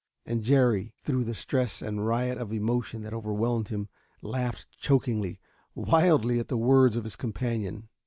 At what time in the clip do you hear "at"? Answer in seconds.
6.39-6.47